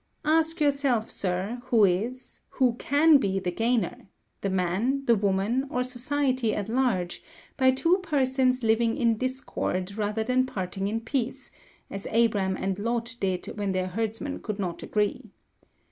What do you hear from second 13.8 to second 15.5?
herdsmen could not agree.